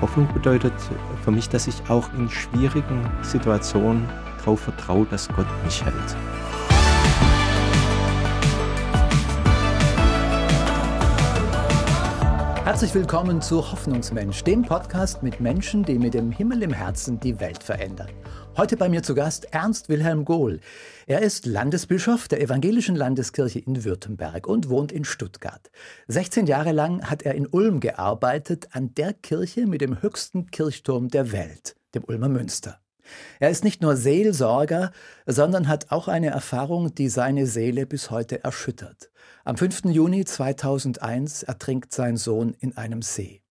[0.00, 0.74] Hoffnung bedeutet
[1.24, 6.16] für mich, dass ich auch in schwierigen Situationen darauf vertraue, dass Gott mich hält.
[12.76, 17.40] Herzlich willkommen zu Hoffnungsmensch, dem Podcast mit Menschen, die mit dem Himmel im Herzen die
[17.40, 18.10] Welt verändern.
[18.54, 20.60] Heute bei mir zu Gast Ernst Wilhelm Gohl.
[21.06, 25.70] Er ist Landesbischof der Evangelischen Landeskirche in Württemberg und wohnt in Stuttgart.
[26.08, 31.08] 16 Jahre lang hat er in Ulm gearbeitet, an der Kirche mit dem höchsten Kirchturm
[31.08, 32.78] der Welt, dem Ulmer Münster.
[33.40, 34.92] Er ist nicht nur Seelsorger,
[35.24, 39.08] sondern hat auch eine Erfahrung, die seine Seele bis heute erschüttert.
[39.46, 39.84] Am 5.
[39.84, 43.42] Juni 2001 ertrinkt sein Sohn in einem See.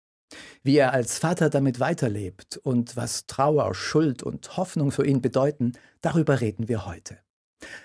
[0.61, 5.71] Wie er als Vater damit weiterlebt und was Trauer, Schuld und Hoffnung für ihn bedeuten,
[6.01, 7.19] darüber reden wir heute.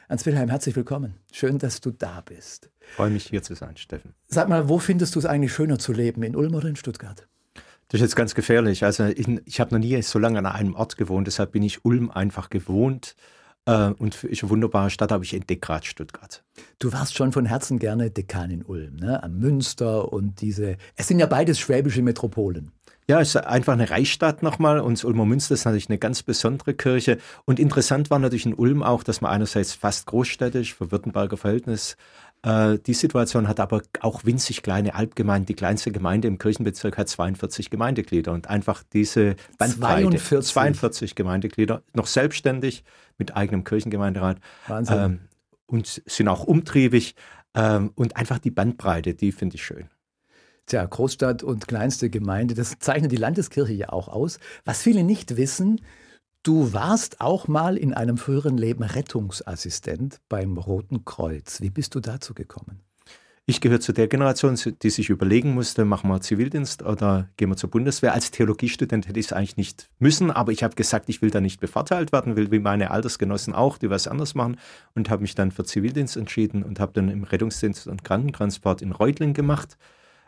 [0.09, 1.21] Hans Wilhelm, herzlich willkommen.
[1.31, 2.69] Schön, dass du da bist.
[2.81, 4.13] Ich freue mich, hier zu sein, Steffen.
[4.27, 7.29] Sag mal, wo findest du es eigentlich schöner zu leben, in Ulm oder in Stuttgart?
[7.55, 8.83] Das ist jetzt ganz gefährlich.
[8.83, 11.85] Also ich, ich habe noch nie so lange an einem Ort gewohnt, deshalb bin ich
[11.85, 13.15] Ulm einfach gewohnt.
[13.67, 16.43] Äh, und ist eine wunderbare Stadt, aber ich entdecke gerade Stuttgart.
[16.79, 19.23] Du warst schon von Herzen gerne Dekan in Ulm, ne?
[19.23, 20.77] am Münster und diese.
[20.97, 22.73] Es sind ja beides schwäbische Metropolen.
[23.11, 26.23] Ja, es ist einfach eine Reichsstadt nochmal und das Ulmer Münster ist natürlich eine ganz
[26.23, 27.19] besondere Kirche.
[27.45, 31.97] Und interessant war natürlich in Ulm auch, dass man einerseits fast großstädtisch für Württemberger Verhältnis
[32.43, 35.47] äh, die Situation hat aber auch winzig kleine Albgemeinden.
[35.47, 41.83] Die kleinste Gemeinde im Kirchenbezirk hat 42 Gemeindeglieder und einfach diese Bandbreite, 42, 42 Gemeindeglieder,
[41.93, 42.85] noch selbstständig
[43.19, 44.39] mit eigenem Kirchengemeinderat.
[44.67, 44.99] Wahnsinn.
[44.99, 45.21] Ähm,
[45.67, 47.15] und sind auch umtriebig
[47.55, 49.89] ähm, und einfach die Bandbreite, die finde ich schön.
[50.67, 54.39] Tja, Großstadt und kleinste Gemeinde, das zeichnet die Landeskirche ja auch aus.
[54.65, 55.81] Was viele nicht wissen,
[56.43, 61.61] du warst auch mal in einem früheren Leben Rettungsassistent beim Roten Kreuz.
[61.61, 62.81] Wie bist du dazu gekommen?
[63.47, 67.57] Ich gehöre zu der Generation, die sich überlegen musste, machen wir Zivildienst oder gehen wir
[67.57, 68.15] zur Bundeswehr.
[68.15, 71.41] Als Theologiestudent hätte ich es eigentlich nicht müssen, aber ich habe gesagt, ich will da
[71.41, 74.57] nicht bevorteilt werden, will wie meine Altersgenossen auch, die was anderes machen
[74.95, 78.93] und habe mich dann für Zivildienst entschieden und habe dann im Rettungsdienst und Krankentransport in
[78.93, 79.77] Reutling gemacht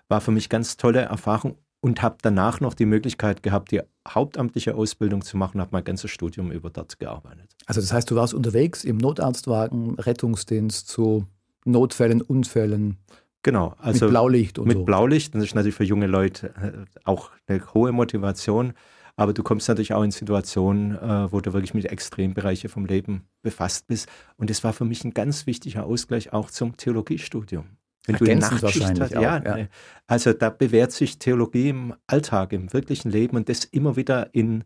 [0.09, 4.75] war für mich ganz tolle Erfahrung und habe danach noch die Möglichkeit gehabt, die hauptamtliche
[4.75, 7.51] Ausbildung zu machen, habe mein ganzes Studium über dort gearbeitet.
[7.67, 11.27] Also das heißt, du warst unterwegs im Notarztwagen, Rettungsdienst zu
[11.65, 12.99] Notfällen, Unfällen.
[13.43, 14.85] Genau, also mit Blaulicht und mit so.
[14.85, 15.35] Blaulicht.
[15.35, 18.75] Das ist natürlich für junge Leute äh, auch eine hohe Motivation.
[19.17, 23.27] Aber du kommst natürlich auch in Situationen, äh, wo du wirklich mit Extrembereichen vom Leben
[23.43, 24.09] befasst bist.
[24.37, 27.65] Und das war für mich ein ganz wichtiger Ausgleich auch zum Theologiestudium.
[28.07, 29.67] Wenn du Nachtschicht wahrscheinlich hast, ja, ja,
[30.07, 34.65] also da bewährt sich Theologie im Alltag, im wirklichen Leben und das immer wieder in,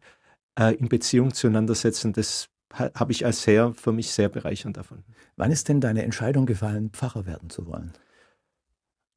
[0.59, 5.05] äh, in Beziehung zueinander setzen, das habe ich als sehr, für mich sehr bereichernd davon.
[5.37, 7.93] Wann ist denn deine Entscheidung gefallen, Pfarrer werden zu wollen?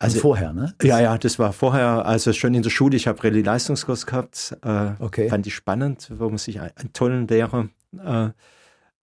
[0.01, 0.73] Also, also vorher, ne?
[0.81, 2.95] Ja, ja, das war vorher, also schon in der Schule.
[2.95, 4.57] Ich habe Rallye-Leistungskurs gehabt.
[4.63, 5.27] Äh, okay.
[5.27, 8.29] Fand ich spannend, wo man sich einen tollen Lehrer äh,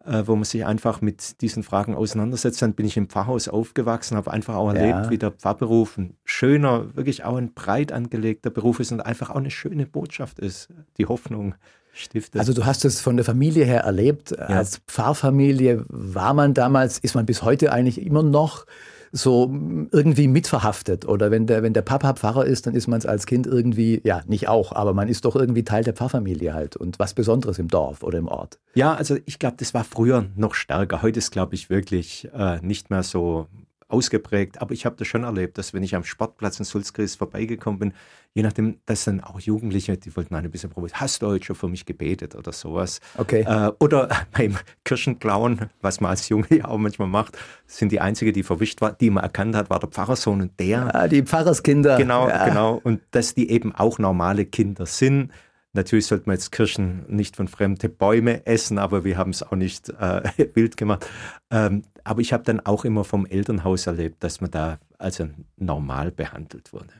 [0.06, 2.62] wo man sich einfach mit diesen Fragen auseinandersetzt.
[2.62, 5.10] Dann bin ich im Pfarrhaus aufgewachsen, habe einfach auch erlebt, ja.
[5.10, 9.36] wie der Pfarrberuf ein schöner, wirklich auch ein breit angelegter Beruf ist und einfach auch
[9.36, 10.68] eine schöne Botschaft ist,
[10.98, 11.54] die Hoffnung
[11.92, 12.38] stiftet.
[12.38, 14.30] Also du hast es von der Familie her erlebt.
[14.30, 14.46] Ja.
[14.46, 18.66] Als Pfarrfamilie war man damals, ist man bis heute eigentlich immer noch
[19.12, 19.50] so
[19.92, 21.06] irgendwie mitverhaftet.
[21.06, 24.00] Oder wenn der, wenn der Papa Pfarrer ist, dann ist man es als Kind irgendwie,
[24.04, 27.58] ja, nicht auch, aber man ist doch irgendwie Teil der Pfarrfamilie halt und was Besonderes
[27.58, 28.58] im Dorf oder im Ort.
[28.74, 31.02] Ja, also ich glaube, das war früher noch stärker.
[31.02, 33.46] Heute ist, glaube ich, wirklich äh, nicht mehr so
[33.88, 37.78] ausgeprägt, aber ich habe das schon erlebt, dass wenn ich am Sportplatz in Sulzkreis vorbeigekommen
[37.78, 37.92] bin,
[38.34, 41.56] je nachdem, dass dann auch Jugendliche, die wollten ein bisschen probieren, hast du heute schon
[41.56, 43.00] für mich gebetet oder sowas.
[43.16, 43.42] Okay.
[43.42, 48.32] Äh, oder beim Kirchenklauen, was man als Junge ja auch manchmal macht, sind die Einzige,
[48.32, 50.90] die verwischt war, die man erkannt hat, war der Pfarrersohn und der.
[50.92, 51.96] Ja, die Pfarrerskinder.
[51.96, 52.48] Genau, ja.
[52.48, 52.80] genau.
[52.82, 55.30] Und dass die eben auch normale Kinder sind.
[55.76, 59.52] Natürlich sollte man jetzt Kirschen nicht von fremden Bäumen essen, aber wir haben es auch
[59.52, 60.22] nicht äh,
[60.54, 61.06] wild gemacht.
[61.50, 66.10] Ähm, aber ich habe dann auch immer vom Elternhaus erlebt, dass man da also normal
[66.10, 66.94] behandelt wurde.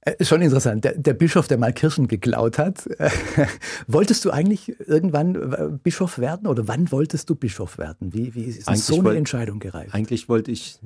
[0.00, 0.84] Äh, schon interessant.
[0.84, 2.88] Der, der, Bischof, der mal Kirchen geklaut hat.
[3.86, 8.12] wolltest du eigentlich irgendwann äh, Bischof werden oder wann wolltest du Bischof werden?
[8.12, 9.94] Wie, wie ist so eine wollt, Entscheidung gereift?
[9.94, 10.80] Eigentlich wollte ich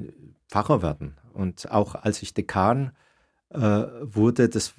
[0.48, 1.14] Pfarrer werden.
[1.32, 2.92] Und auch als ich Dekan
[3.48, 3.60] äh,
[4.02, 4.74] wurde, das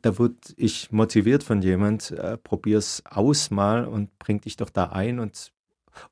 [0.00, 4.86] da wurde ich motiviert von jemand, äh, probier's aus mal und bring dich doch da
[4.86, 5.52] ein und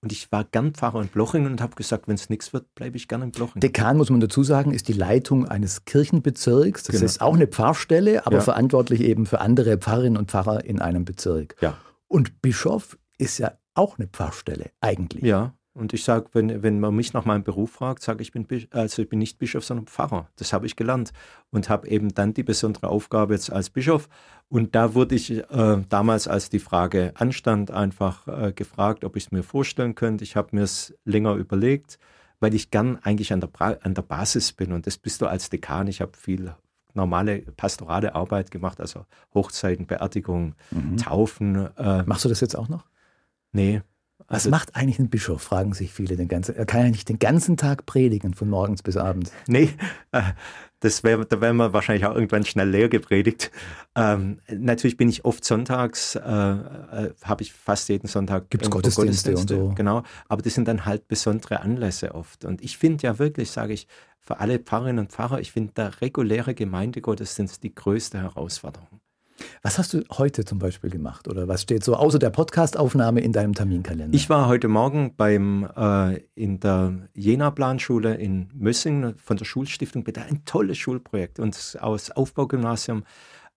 [0.03, 2.99] und ich war gern Pfarrer in Blochingen und habe gesagt, wenn es nichts wird, bleibe
[2.99, 3.61] ich gern in Blochingen.
[3.61, 6.83] Dekan, muss man dazu sagen, ist die Leitung eines Kirchenbezirks.
[6.83, 7.07] Das genau.
[7.07, 8.43] ist auch eine Pfarrstelle, aber ja.
[8.43, 11.57] verantwortlich eben für andere Pfarrerinnen und Pfarrer in einem Bezirk.
[11.63, 11.79] Ja.
[12.09, 15.25] Und Bischof ist ja auch eine Pfarrstelle, eigentlich.
[15.25, 18.47] Ja, und ich sage, wenn, wenn man mich nach meinem Beruf fragt, sage ich, bin,
[18.71, 20.29] also ich bin nicht Bischof, sondern Pfarrer.
[20.37, 21.13] Das habe ich gelernt
[21.51, 24.09] und habe eben dann die besondere Aufgabe jetzt als Bischof.
[24.51, 29.25] Und da wurde ich äh, damals, als die Frage anstand, einfach äh, gefragt, ob ich
[29.25, 30.23] es mir vorstellen könnte.
[30.23, 31.99] Ich habe mir es länger überlegt,
[32.41, 34.73] weil ich gern eigentlich an der, an der Basis bin.
[34.73, 35.87] Und das bist du als Dekan.
[35.87, 36.55] Ich habe viel
[36.93, 40.99] normale pastorale Arbeit gemacht, also Hochzeiten, Beerdigungen, mhm.
[40.99, 41.75] Taufen.
[41.79, 42.85] Äh, Machst du das jetzt auch noch?
[43.53, 43.81] Nee.
[44.31, 46.17] Was also, macht eigentlich ein Bischof, fragen sich viele.
[46.17, 49.33] Den ganzen, er kann ja nicht den ganzen Tag predigen, von morgens bis abends.
[49.49, 49.71] Nee,
[50.13, 50.23] äh,
[50.79, 53.51] das wär, da wären wir wahrscheinlich auch irgendwann schnell leer gepredigt.
[53.97, 58.71] Ähm, natürlich bin ich oft sonntags, äh, äh, habe ich fast jeden Sonntag Gibt es
[58.71, 59.75] Gottesdienste, Gottesdienste und so.
[59.75, 62.45] Genau, aber das sind dann halt besondere Anlässe oft.
[62.45, 63.89] Und ich finde ja wirklich, sage ich,
[64.21, 69.00] für alle Pfarrerinnen und Pfarrer, ich finde der reguläre Gemeindegottesdienst die größte Herausforderung.
[69.63, 73.33] Was hast du heute zum Beispiel gemacht oder was steht so außer der Podcastaufnahme in
[73.33, 74.15] deinem Terminkalender?
[74.15, 80.05] Ich war heute Morgen beim äh, in der Jena Planschule in Mössing von der Schulstiftung
[80.05, 83.05] bitte ein tolles Schulprojekt und aus Aufbaugymnasium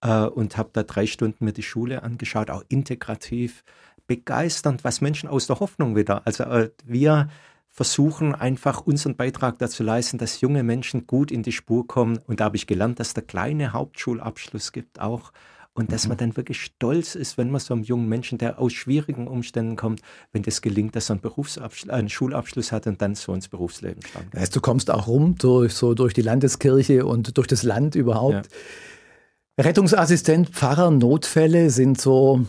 [0.01, 3.63] äh, und habe da drei Stunden mir die Schule angeschaut, auch integrativ
[4.07, 6.25] begeisternd, was Menschen aus der Hoffnung wieder.
[6.25, 7.29] Also äh, wir
[7.69, 12.19] versuchen einfach unseren Beitrag dazu leisten, dass junge Menschen gut in die Spur kommen.
[12.27, 15.31] Und da habe ich gelernt, dass der kleine Hauptschulabschluss gibt auch
[15.73, 16.19] und dass man mhm.
[16.19, 20.01] dann wirklich stolz ist, wenn man so einem jungen Menschen, der aus schwierigen Umständen kommt,
[20.31, 24.03] wenn das gelingt, dass er einen, Berufsabschluss, einen Schulabschluss hat und dann so ins Berufsleben
[24.03, 24.39] startet.
[24.39, 28.33] Heißt, du kommst auch rum durch, so durch die Landeskirche und durch das Land überhaupt.
[28.33, 29.63] Ja.
[29.63, 32.45] Rettungsassistent, Pfarrer, Notfälle sind so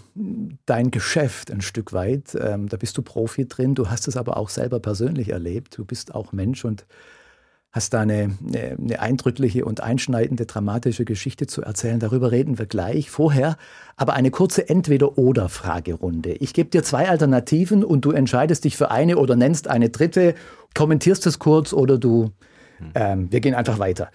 [0.64, 2.34] dein Geschäft ein Stück weit.
[2.38, 3.74] Ähm, da bist du Profi drin.
[3.74, 5.76] Du hast es aber auch selber persönlich erlebt.
[5.76, 6.86] Du bist auch Mensch und
[7.74, 8.30] hast da eine,
[8.78, 11.98] eine, eindrückliche und einschneidende dramatische Geschichte zu erzählen.
[11.98, 13.10] Darüber reden wir gleich.
[13.10, 13.56] Vorher
[13.96, 16.34] aber eine kurze Entweder-Oder-Fragerunde.
[16.34, 20.36] Ich gebe dir zwei Alternativen und du entscheidest dich für eine oder nennst eine dritte,
[20.72, 22.30] kommentierst es kurz oder du,
[22.78, 22.92] hm.
[22.94, 24.12] ähm, wir gehen einfach weiter.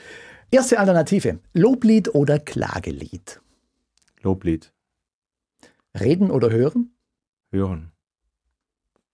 [0.52, 3.42] Erste Alternative, Loblied oder Klagelied?
[4.22, 4.72] Loblied.
[6.00, 6.94] Reden oder hören?
[7.52, 7.92] Hören.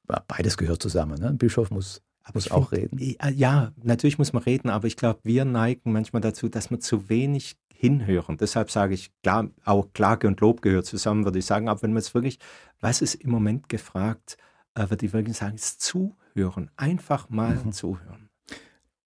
[0.06, 1.20] Beides gehört zusammen.
[1.20, 1.30] Ne?
[1.30, 3.16] Ein Bischof muss aber muss auch find, reden.
[3.20, 6.80] Äh, ja, natürlich muss man reden, aber ich glaube, wir neigen manchmal dazu, dass wir
[6.80, 8.38] zu wenig hinhören.
[8.38, 11.70] Deshalb sage ich, klar, auch Klage und Lob gehört zusammen, würde ich sagen.
[11.70, 12.40] Aber wenn man jetzt wirklich,
[12.82, 14.38] was ist im Moment gefragt,
[14.74, 16.72] äh, würde ich wirklich sagen, ist zuhören.
[16.78, 17.72] Einfach mal mhm.
[17.72, 18.30] zuhören.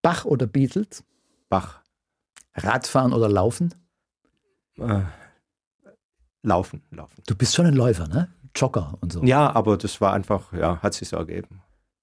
[0.02, 1.04] Bach oder Beatles?
[1.50, 1.82] Bach.
[2.54, 3.74] Radfahren oder Laufen?
[4.78, 5.02] Äh,
[6.42, 7.22] laufen, laufen.
[7.28, 8.30] Du bist schon ein Läufer, ne?
[8.56, 9.24] Jogger und so.
[9.24, 11.62] Ja, aber das war einfach, ja, hat sich so ergeben.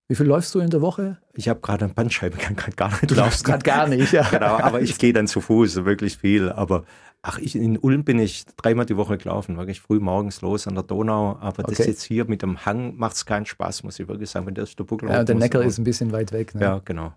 [0.09, 1.19] Wie viel läufst du in der Woche?
[1.35, 4.29] Ich habe gerade eine Bandscheibe, kann gerade gar nicht Du laufst gerade gar nicht, ja.
[4.29, 6.51] genau, aber ich gehe dann zu Fuß, wirklich viel.
[6.51, 6.85] Aber
[7.23, 10.75] ach, ich, in Ulm bin ich dreimal die Woche gelaufen, wirklich früh morgens los an
[10.75, 11.37] der Donau.
[11.41, 11.75] Aber okay.
[11.77, 14.47] das jetzt hier mit dem Hang macht es keinen Spaß, muss ich wirklich sagen.
[14.47, 16.55] Wenn das der Buckel Ja, der Neckar ist ein bisschen weit weg.
[16.55, 16.61] Ne?
[16.61, 17.13] Ja, genau.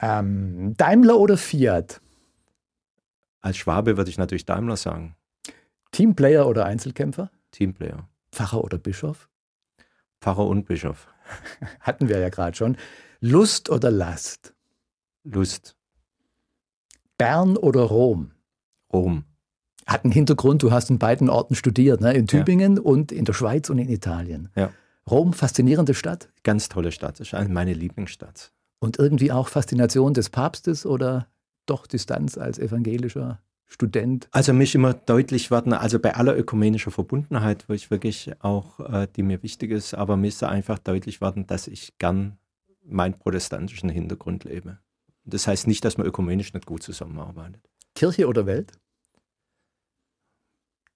[0.00, 2.00] Ähm, Daimler oder Fiat?
[3.40, 5.14] Als Schwabe würde ich natürlich Daimler sagen.
[5.92, 7.30] Teamplayer oder Einzelkämpfer?
[7.52, 8.08] Teamplayer.
[8.32, 9.28] Pfarrer oder Bischof?
[10.20, 11.13] Pfarrer und Bischof.
[11.80, 12.76] Hatten wir ja gerade schon.
[13.20, 14.54] Lust oder Last?
[15.24, 15.76] Lust.
[17.16, 18.32] Bern oder Rom?
[18.92, 19.24] Rom.
[19.86, 22.12] Hat einen Hintergrund, du hast in beiden Orten studiert, ne?
[22.14, 22.82] in Tübingen ja.
[22.82, 24.50] und in der Schweiz und in Italien.
[24.56, 24.70] Ja.
[25.10, 26.30] Rom, faszinierende Stadt?
[26.42, 28.52] Ganz tolle Stadt, ist meine Lieblingsstadt.
[28.78, 31.28] Und irgendwie auch Faszination des Papstes oder
[31.66, 34.28] doch Distanz als evangelischer Student?
[34.30, 39.08] Also mich immer deutlich werden, also bei aller ökumenischer Verbundenheit, wo ich wirklich auch, äh,
[39.16, 42.38] die mir wichtig ist, aber mir ist einfach deutlich werden, dass ich gern
[42.84, 44.78] meinen protestantischen Hintergrund lebe.
[45.24, 47.62] Das heißt nicht, dass man ökumenisch nicht gut zusammenarbeitet.
[47.94, 48.72] Kirche oder Welt?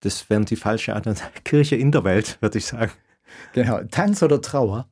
[0.01, 1.23] Das wären die falsche Antwort.
[1.45, 2.93] Kirche in der Welt, würde ich sagen.
[3.53, 3.83] Genau.
[3.85, 4.89] Tanz oder Trauer?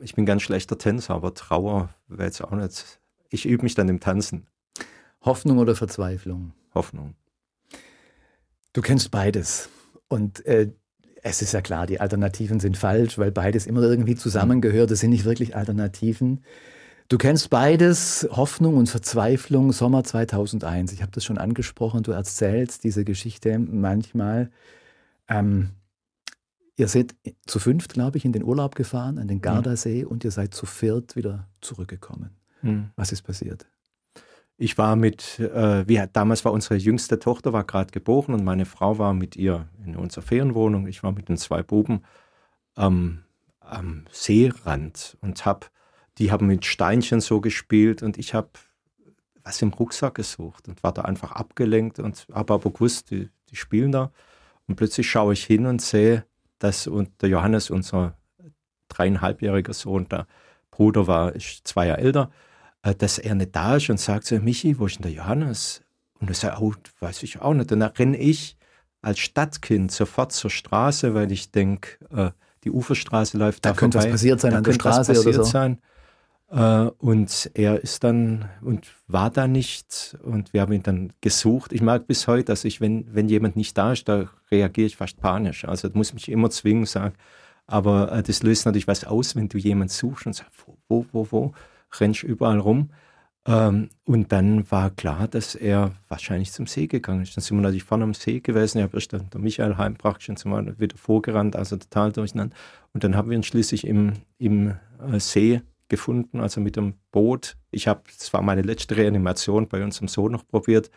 [0.00, 3.00] Ich bin ganz schlechter Tänzer, aber Trauer wäre jetzt auch nicht.
[3.30, 4.46] Ich übe mich dann im Tanzen.
[5.22, 6.52] Hoffnung oder Verzweiflung?
[6.74, 7.14] Hoffnung.
[8.72, 9.68] Du kennst beides.
[10.08, 10.70] Und äh,
[11.22, 14.90] es ist ja klar, die Alternativen sind falsch, weil beides immer irgendwie zusammengehört.
[14.90, 16.44] Das sind nicht wirklich Alternativen.
[17.08, 20.92] Du kennst beides, Hoffnung und Verzweiflung, Sommer 2001.
[20.92, 22.02] Ich habe das schon angesprochen.
[22.02, 24.50] Du erzählst diese Geschichte manchmal.
[25.26, 25.70] Ähm,
[26.76, 27.14] ihr seid
[27.46, 30.10] zu fünft, glaube ich, in den Urlaub gefahren, an den Gardasee, mhm.
[30.10, 32.30] und ihr seid zu viert wieder zurückgekommen.
[32.62, 32.90] Mhm.
[32.94, 33.66] Was ist passiert?
[34.60, 38.66] Ich war mit, äh, wie, damals war unsere jüngste Tochter war gerade geboren und meine
[38.66, 40.88] Frau war mit ihr in unserer Ferienwohnung.
[40.88, 42.02] Ich war mit den zwei Buben
[42.76, 43.22] ähm,
[43.60, 45.70] am Seerand und hab,
[46.18, 48.48] die haben mit Steinchen so gespielt und ich habe
[49.44, 53.56] was im Rucksack gesucht und war da einfach abgelenkt und habe aber gewusst, die, die
[53.56, 54.10] spielen da.
[54.66, 56.24] Und plötzlich schaue ich hin und sehe,
[56.58, 58.18] dass und der Johannes, unser
[58.88, 60.26] dreieinhalbjähriger Sohn, der
[60.72, 62.30] Bruder war, ist zwei Jahre älter,
[62.82, 65.82] dass er nicht da ist und sagt so, Michi, wo ist denn der Johannes?
[66.20, 67.70] Und das auch, weiß ich auch nicht.
[67.72, 68.56] Und da renne ich
[69.02, 72.30] als Stadtkind sofort zur Straße, weil ich denke, äh,
[72.64, 74.12] die Uferstraße läuft da, da könnte vorbei.
[74.12, 75.42] was passiert sein da an der Straße oder so.
[75.44, 75.78] Sein.
[76.50, 81.72] Äh, und er ist dann und war da nicht und wir haben ihn dann gesucht.
[81.72, 84.96] Ich mag bis heute, dass ich, wenn, wenn jemand nicht da ist, da reagiere ich
[84.96, 85.64] fast panisch.
[85.66, 87.14] Also das muss mich immer zwingen, sagen.
[87.66, 91.06] Aber äh, das löst natürlich was aus, wenn du jemanden suchst und sagst, wo, wo,
[91.12, 91.52] wo, wo,
[92.00, 92.90] rennst überall rum.
[93.46, 97.36] Ähm, und dann war klar, dass er wahrscheinlich zum See gegangen ist.
[97.36, 98.78] Dann sind wir natürlich vorne am See gewesen.
[98.78, 102.54] Ich habe erst der Michael heimgebracht, schon sind wieder vorgerannt, also total durcheinander.
[102.92, 104.74] Und dann haben wir ihn schließlich im, im
[105.10, 107.56] äh, See gefunden, also mit dem Boot.
[107.70, 110.90] Ich habe, das war meine letzte Reanimation bei unserem Sohn noch probiert,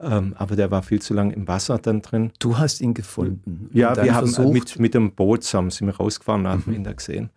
[0.00, 2.32] ähm, aber der war viel zu lange im Wasser dann drin.
[2.40, 3.70] Du hast ihn gefunden?
[3.72, 4.52] Ja, wir haben versucht...
[4.52, 6.74] mit, mit dem Boot zusammen, sind wir rausgefahren, haben mhm.
[6.74, 7.30] ihn da gesehen.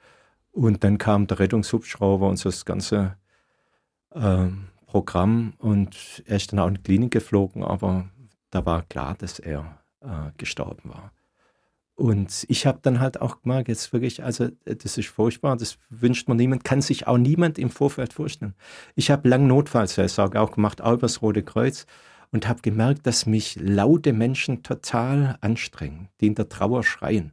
[0.57, 3.15] Und dann kam der Rettungshubschrauber und so das ganze
[4.15, 8.09] ähm, Programm und er ist dann auch in die Klinik geflogen, aber
[8.49, 11.11] da war klar, dass er äh, gestorben war.
[11.93, 16.27] Und ich habe dann halt auch gemerkt, jetzt wirklich, also das ist furchtbar, das wünscht
[16.27, 18.55] man niemand, kann sich auch niemand im Vorfeld vorstellen.
[18.95, 21.85] Ich habe lang Notfallseelsorge auch gemacht, auch übers Rote Kreuz
[22.31, 27.31] und habe gemerkt, dass mich laute Menschen total anstrengen, die in der Trauer schreien.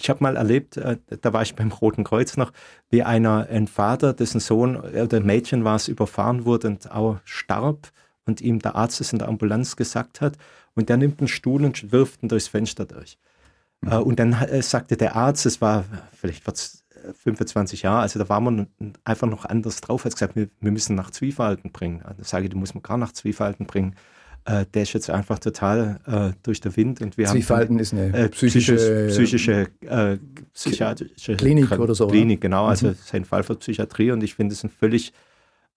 [0.00, 2.52] Ich habe mal erlebt, äh, da war ich beim Roten Kreuz noch,
[2.90, 7.90] wie einer, ein Vater, dessen Sohn oder Mädchen war es, überfahren wurde und auch starb
[8.26, 10.36] und ihm der Arzt es in der Ambulanz gesagt hat
[10.74, 13.18] und der nimmt einen Stuhl und wirft ihn durchs Fenster durch.
[13.80, 13.92] Mhm.
[13.92, 16.42] und dann äh, sagte der Arzt, es war vielleicht
[17.12, 18.68] 25 Jahre, also da war man
[19.04, 22.02] einfach noch anders drauf, hat gesagt, wir, wir müssen nach Zwiefalten bringen.
[22.16, 23.94] Da sage ich, du musst man gar nach Zwiefalten bringen.
[24.46, 27.94] Äh, der ist jetzt einfach total äh, durch den Wind und wir Zwiefalten haben ist
[27.94, 30.18] eine äh, psychische, psychische äh,
[30.52, 32.08] psychiatrische Klinik Krank oder so.
[32.08, 32.96] Klinik, genau, also mhm.
[33.02, 35.14] sein Fall für Psychiatrie und ich finde es ein völlig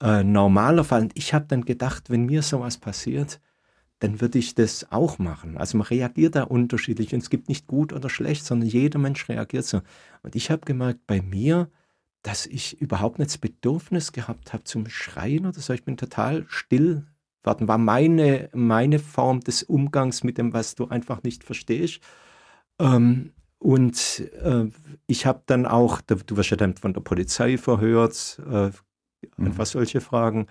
[0.01, 1.03] äh, normaler Fall.
[1.03, 3.39] Und ich habe dann gedacht, wenn mir sowas passiert,
[3.99, 5.57] dann würde ich das auch machen.
[5.57, 9.27] Also man reagiert da unterschiedlich und es gibt nicht gut oder schlecht, sondern jeder Mensch
[9.29, 9.81] reagiert so.
[10.23, 11.69] Und ich habe gemerkt bei mir,
[12.21, 15.71] dass ich überhaupt nicht das Bedürfnis gehabt habe zum Schreien oder so.
[15.73, 17.05] Ich bin total still
[17.47, 17.67] worden.
[17.67, 22.01] War meine, meine Form des Umgangs mit dem, was du einfach nicht verstehst.
[22.79, 24.65] Ähm, und äh,
[25.07, 28.71] ich habe dann auch, du wirst ja dann von der Polizei verhört, äh, mhm.
[29.37, 30.47] einfach solche Fragen.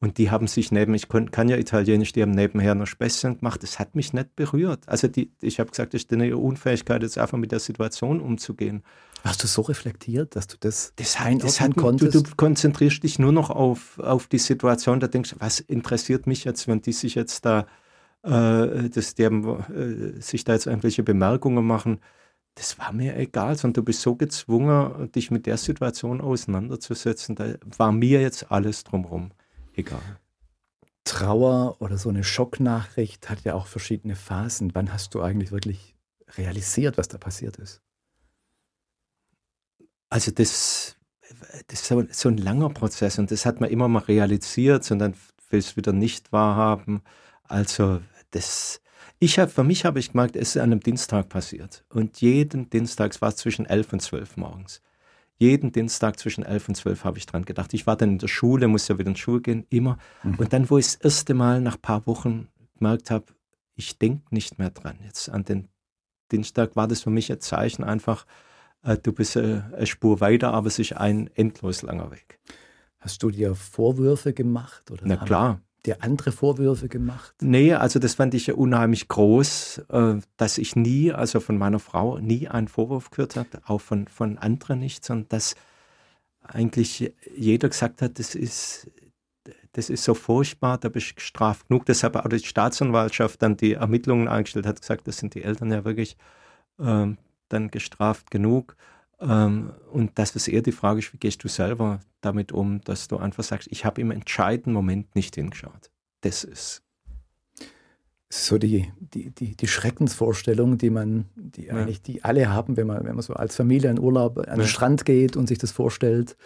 [0.00, 3.64] Und die haben sich neben, ich kann ja Italienisch, die haben nebenher noch Späßchen gemacht.
[3.64, 4.88] Das hat mich nicht berührt.
[4.88, 8.84] Also die, ich habe gesagt, das ist eine Unfähigkeit, jetzt einfach mit der Situation umzugehen.
[9.24, 12.14] Hast du so reflektiert, dass du das, das, das hat, konntest?
[12.14, 16.28] Du, du, konzentrierst dich nur noch auf, auf die Situation, da denkst du, was interessiert
[16.28, 17.66] mich jetzt, wenn die sich jetzt da,
[18.22, 21.98] äh, das, die haben, äh, sich da jetzt irgendwelche Bemerkungen machen.
[22.54, 27.34] Das war mir egal, sondern du bist so gezwungen, dich mit der Situation auseinanderzusetzen.
[27.34, 29.32] Da war mir jetzt alles drumherum
[29.78, 30.18] egal.
[31.04, 34.74] Trauer oder so eine Schocknachricht hat ja auch verschiedene Phasen.
[34.74, 35.94] Wann hast du eigentlich wirklich
[36.36, 37.80] realisiert, was da passiert ist?
[40.10, 40.96] Also das,
[41.68, 44.98] das ist so, so ein langer Prozess und das hat man immer mal realisiert und
[44.98, 45.14] dann
[45.50, 47.02] will es wieder nicht wahrhaben.
[47.44, 48.82] Also das,
[49.18, 52.68] ich habe, für mich habe ich gemerkt, es ist an einem Dienstag passiert und jeden
[52.68, 54.82] Dienstag, es war zwischen elf und zwölf morgens
[55.38, 57.72] jeden Dienstag zwischen elf und zwölf habe ich dran gedacht.
[57.74, 59.98] Ich war dann in der Schule, musste ja wieder in die Schule gehen, immer.
[60.22, 60.34] Mhm.
[60.34, 63.26] Und dann, wo ich das erste Mal nach ein paar Wochen gemerkt habe,
[63.74, 64.98] ich denke nicht mehr dran.
[65.04, 65.68] Jetzt an den
[66.32, 68.26] Dienstag war das für mich ein Zeichen einfach,
[68.82, 72.40] äh, du bist äh, eine Spur weiter, aber es ist ein endlos langer Weg.
[72.98, 74.90] Hast du dir Vorwürfe gemacht?
[74.90, 77.34] Oder Na klar dir andere Vorwürfe gemacht?
[77.40, 81.78] Nee, also das fand ich ja unheimlich groß, äh, dass ich nie, also von meiner
[81.78, 85.54] Frau, nie einen Vorwurf gehört habe, auch von, von anderen nicht, sondern dass
[86.42, 88.90] eigentlich jeder gesagt hat, das ist,
[89.72, 91.86] das ist so furchtbar, da bist du gestraft genug.
[91.86, 95.84] Deshalb auch die Staatsanwaltschaft dann die Ermittlungen eingestellt hat, gesagt, das sind die Eltern ja
[95.84, 96.16] wirklich
[96.78, 97.06] äh,
[97.48, 98.76] dann gestraft genug.
[99.20, 103.08] Ähm, und dass es eher die Frage ist, wie gehst du selber damit um, dass
[103.08, 105.90] du einfach sagst, ich habe im entscheidenden Moment nicht hingeschaut.
[106.20, 106.82] Das ist
[108.30, 111.74] so die, die, die, die Schreckensvorstellung, die man, die ja.
[111.74, 114.60] eigentlich die alle haben, wenn man, wenn man so als Familie in Urlaub an den
[114.60, 114.66] ja.
[114.66, 116.36] Strand geht und sich das vorstellt.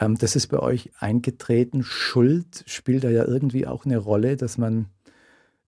[0.00, 1.84] Ähm, das ist bei euch eingetreten.
[1.84, 4.86] Schuld spielt da ja irgendwie auch eine Rolle, dass man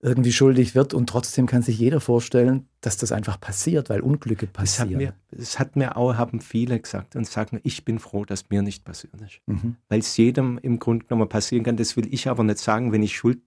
[0.05, 4.47] irgendwie schuldig wird und trotzdem kann sich jeder vorstellen, dass das einfach passiert, weil Unglücke
[4.47, 4.91] passieren.
[4.91, 8.27] Das hat mir, das hat mir auch, haben viele gesagt und sagen, ich bin froh,
[8.27, 9.41] dass mir nicht passiert ist.
[9.47, 9.77] Mhm.
[9.89, 11.79] Weil es jedem im Grunde genommen passieren kann.
[11.79, 13.41] Das will ich aber nicht sagen, wenn ich Schuld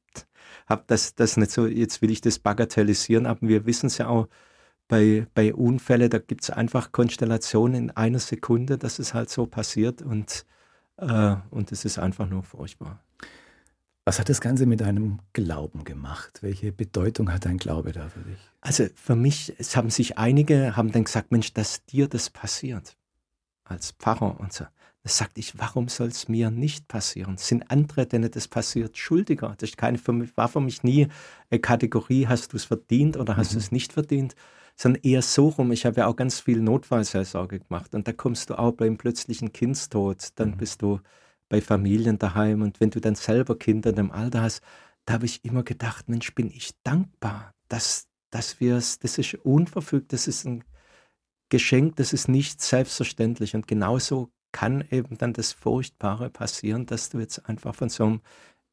[0.66, 4.08] habe, dass das nicht so, jetzt will ich das bagatellisieren, aber wir wissen es ja
[4.08, 4.28] auch,
[4.88, 9.46] bei, bei Unfällen, da gibt es einfach Konstellationen in einer Sekunde, dass es halt so
[9.46, 10.46] passiert und,
[10.96, 13.04] äh, und es ist einfach nur furchtbar.
[14.08, 16.40] Was hat das Ganze mit deinem Glauben gemacht?
[16.42, 18.38] Welche Bedeutung hat dein Glaube da für dich?
[18.62, 22.96] Also für mich, es haben sich einige, haben dann gesagt, Mensch, dass dir das passiert,
[23.66, 24.64] als Pfarrer und so.
[24.64, 27.36] Da sagte ich, warum soll es mir nicht passieren?
[27.36, 29.56] Sind andere, denen das passiert, schuldiger?
[29.58, 31.10] Das keine, für mich, war für mich nie
[31.50, 33.56] eine Kategorie, hast du es verdient oder hast mhm.
[33.56, 34.36] du es nicht verdient,
[34.78, 35.74] sondern eher so rum.
[35.74, 39.52] Ich habe ja auch ganz viel Notfallseelsorge gemacht und da kommst du auch beim plötzlichen
[39.52, 40.58] Kindstod, dann mhm.
[40.60, 41.02] bist du
[41.50, 44.62] bei Familien daheim und wenn du dann selber Kinder in dem Alter hast,
[45.06, 49.34] da habe ich immer gedacht, Mensch, bin ich dankbar, dass, dass wir es, das ist
[49.36, 50.64] unverfügt, das ist ein
[51.50, 57.20] Geschenk, das ist nicht selbstverständlich und genauso kann eben dann das Furchtbare passieren, dass du
[57.20, 58.22] jetzt einfach von so einem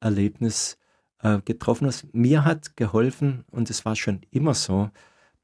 [0.00, 0.78] Erlebnis
[1.22, 2.12] äh, getroffen hast.
[2.14, 4.90] Mir hat geholfen und es war schon immer so,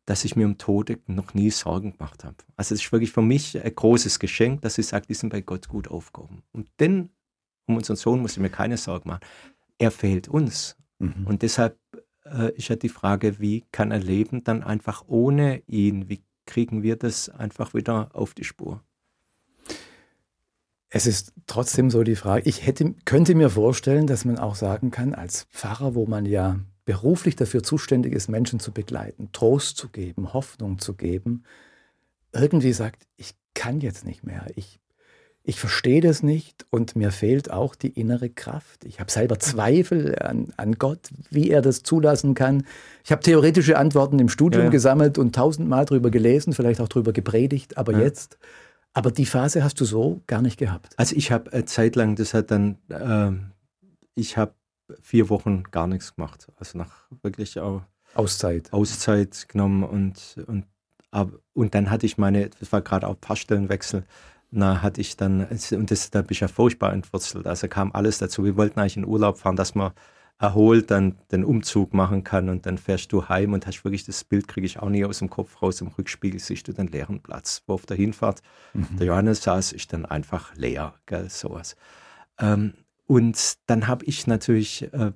[0.07, 2.37] dass ich mir um Tode noch nie Sorgen gemacht habe.
[2.57, 5.41] Also es ist wirklich für mich ein großes Geschenk, dass ich sage, die sind bei
[5.41, 6.43] Gott gut aufgehoben.
[6.53, 7.11] Und denn
[7.71, 9.25] um unseren Sohn muss ich mir keine Sorgen machen.
[9.79, 10.77] Er fehlt uns.
[10.99, 11.27] Mhm.
[11.27, 11.79] Und deshalb
[12.25, 16.09] äh, ist ja die Frage, wie kann er leben dann einfach ohne ihn?
[16.09, 18.83] Wie kriegen wir das einfach wieder auf die Spur?
[20.93, 24.91] Es ist trotzdem so die Frage, ich hätte, könnte mir vorstellen, dass man auch sagen
[24.91, 29.89] kann, als Pfarrer, wo man ja beruflich dafür zuständig ist, Menschen zu begleiten, Trost zu
[29.89, 31.45] geben, Hoffnung zu geben,
[32.33, 34.81] irgendwie sagt, ich kann jetzt nicht mehr, ich
[35.43, 38.85] ich verstehe das nicht und mir fehlt auch die innere Kraft.
[38.85, 42.65] Ich habe selber Zweifel an, an Gott, wie er das zulassen kann.
[43.05, 44.71] Ich habe theoretische Antworten im Studium ja.
[44.71, 48.01] gesammelt und tausendmal drüber gelesen, vielleicht auch drüber gepredigt, aber ja.
[48.01, 48.39] jetzt.
[48.93, 50.95] Aber die Phase hast du so gar nicht gehabt.
[50.97, 53.31] Also ich habe eine Zeit lang, das hat dann, äh,
[54.15, 54.53] ich habe
[55.01, 56.49] vier Wochen gar nichts gemacht.
[56.57, 57.83] Also nach wirklich auch
[58.15, 58.73] Auszeit.
[58.73, 60.67] Auszeit genommen und, und,
[61.55, 64.05] und dann hatte ich meine, das war gerade auch Paarstellenwechsel,
[64.51, 67.47] na, hatte ich dann, und das, da bin ich ja furchtbar entwurzelt.
[67.47, 68.45] Also kam alles dazu.
[68.45, 69.93] Wir wollten eigentlich in Urlaub fahren, dass man
[70.41, 74.25] erholt dann den Umzug machen kann und dann fährst du heim und hast wirklich das
[74.25, 75.81] Bild, kriege ich auch nie aus dem Kopf raus.
[75.83, 77.63] Im Rückspiegel siehst du den leeren Platz.
[77.67, 78.41] Wo auf der Hinfahrt
[78.73, 78.97] mhm.
[78.99, 81.77] der Johannes saß, ist dann einfach leer, gell, sowas.
[82.39, 82.73] Ähm,
[83.07, 85.13] und dann habe ich natürlich äh,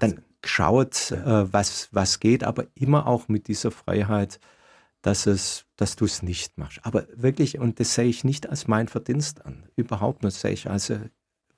[0.00, 4.40] dann geschaut, äh, was, was geht, aber immer auch mit dieser Freiheit,
[5.02, 6.80] dass, es, dass du es nicht machst.
[6.82, 10.68] Aber wirklich, und das sehe ich nicht als mein Verdienst an, überhaupt nicht, sehe ich
[10.68, 10.92] als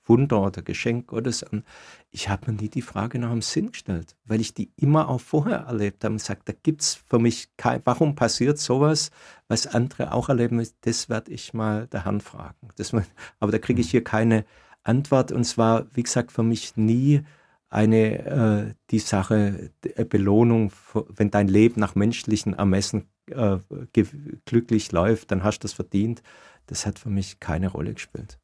[0.05, 1.65] Wunder oder Geschenk Gottes an.
[2.11, 5.21] Ich habe mir nie die Frage nach dem Sinn gestellt, weil ich die immer auch
[5.21, 9.11] vorher erlebt habe und gesagt, da gibt es für mich kein, warum passiert sowas,
[9.49, 12.69] was andere auch erleben, das werde ich mal der Herrn fragen.
[12.77, 12.93] Das,
[13.41, 14.45] aber da kriege ich hier keine
[14.83, 17.23] Antwort und zwar, wie gesagt, für mich nie
[17.69, 20.73] eine äh, die Sache äh, Belohnung,
[21.09, 23.59] wenn dein Leben nach menschlichen Ermessen äh,
[24.45, 26.23] glücklich läuft, dann hast du das verdient.
[26.67, 28.39] Das hat für mich keine Rolle gespielt.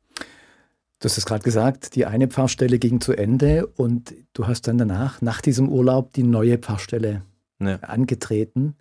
[1.00, 4.78] Du hast es gerade gesagt, die eine Pfarrstelle ging zu Ende und du hast dann
[4.78, 7.22] danach, nach diesem Urlaub, die neue Pfarrstelle
[7.60, 7.76] ja.
[7.76, 8.74] angetreten.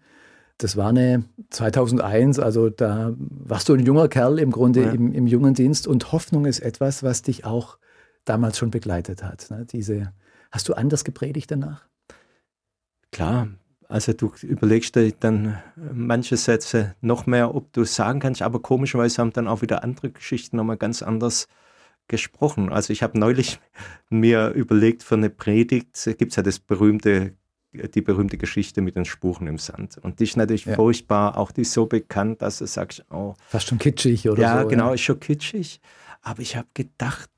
[0.57, 4.91] Das war eine 2001, also da warst du ein junger Kerl im Grunde ja.
[4.91, 7.77] im, im jungen Dienst und Hoffnung ist etwas, was dich auch
[8.25, 9.51] damals schon begleitet hat.
[9.51, 9.65] Ne?
[9.65, 10.11] Diese,
[10.51, 11.87] hast du anders gepredigt danach?
[13.11, 13.49] Klar,
[13.89, 18.61] also du überlegst dir dann manche Sätze noch mehr, ob du es sagen kannst, aber
[18.61, 21.47] komischerweise haben dann auch wieder andere Geschichten nochmal ganz anders
[22.07, 22.69] gesprochen.
[22.69, 23.59] Also ich habe neulich
[24.09, 27.33] mir überlegt, für eine Predigt gibt es ja das berühmte,
[27.71, 29.97] die berühmte Geschichte mit den Spuren im Sand.
[29.97, 30.75] Und die ist natürlich ja.
[30.75, 33.35] furchtbar, auch die ist so bekannt, dass du sagst, oh.
[33.47, 34.67] Fast schon kitschig oder ja, so.
[34.67, 35.79] Genau, ja, genau, ist schon kitschig.
[36.21, 37.29] Aber ich habe gedacht,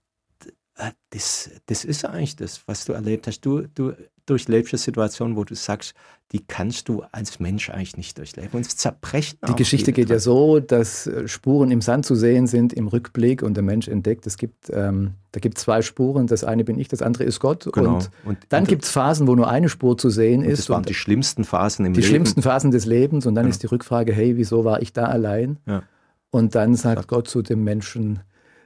[0.77, 3.41] äh, das, das ist eigentlich das, was du erlebt hast.
[3.41, 3.93] Du, du
[4.29, 5.93] durchlebst eine Situation, wo du sagst,
[6.31, 8.51] die kannst du als Mensch eigentlich nicht durchleben.
[8.53, 10.17] Und es zerbrechen Die Geschichte geht dran.
[10.17, 13.87] ja so, dass äh, Spuren im Sand zu sehen sind im Rückblick und der Mensch
[13.87, 17.39] entdeckt, es gibt, ähm, da gibt zwei Spuren, das eine bin ich, das andere ist
[17.39, 17.67] Gott.
[17.73, 17.95] Genau.
[17.95, 20.59] Und, und dann gibt es Phasen, wo nur eine Spur zu sehen ist.
[20.59, 22.05] Das waren die schlimmsten Phasen im die Leben.
[22.05, 23.51] Die schlimmsten Phasen des Lebens und dann genau.
[23.51, 25.57] ist die Rückfrage, hey, wieso war ich da allein?
[25.65, 25.81] Ja.
[26.29, 28.19] Und dann sagt Gott zu dem Menschen,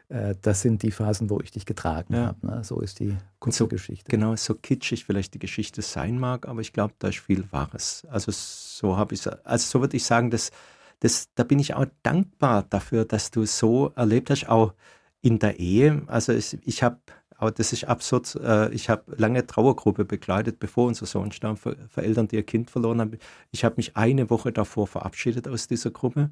[0.09, 2.27] das sind die Phasen, wo ich dich getragen ja.
[2.27, 2.45] habe.
[2.45, 2.63] Ne?
[2.63, 4.09] So ist die kurze so, Geschichte.
[4.09, 8.05] Genau, so kitschig vielleicht die Geschichte sein mag, aber ich glaube, da ist viel Wahres.
[8.09, 10.51] Also so habe ich also so würde ich sagen, dass,
[10.99, 14.73] dass, da bin ich auch dankbar dafür, dass du so erlebt hast, auch
[15.21, 16.03] in der Ehe.
[16.07, 16.97] Also ich, ich habe
[17.43, 18.35] aber das ist absurd.
[18.35, 22.43] Äh, ich habe lange Trauergruppe begleitet, bevor unser Sohn starb, für, für Eltern, die ihr
[22.43, 23.17] Kind verloren haben.
[23.51, 26.29] Ich habe mich eine Woche davor verabschiedet aus dieser Gruppe,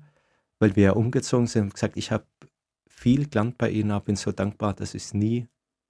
[0.59, 2.23] weil wir ja umgezogen sind und gesagt, ich habe
[3.01, 5.47] viel gelernt bei ihnen, aber bin so dankbar, dass ich es nie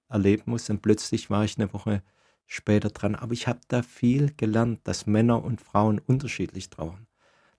[0.08, 0.70] erleben muss.
[0.70, 2.02] Und plötzlich war ich eine Woche
[2.46, 3.14] später dran.
[3.14, 7.06] Aber ich habe da viel gelernt, dass Männer und Frauen unterschiedlich trauern.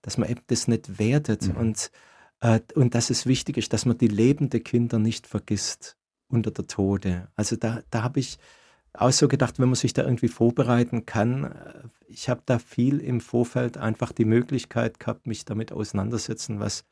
[0.02, 1.56] Dass man eben das nicht wertet mhm.
[1.56, 1.92] und,
[2.40, 5.98] äh, und dass es wichtig ist, dass man die lebenden Kinder nicht vergisst
[6.30, 7.28] unter der Tode.
[7.36, 8.40] Also da, da habe ich
[8.94, 13.00] auch so gedacht, wenn man sich da irgendwie vorbereiten kann, äh, ich habe da viel
[13.00, 16.86] im Vorfeld einfach die Möglichkeit gehabt, mich damit auseinandersetzen, was